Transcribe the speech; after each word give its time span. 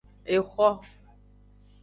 Exo. 0.37 0.69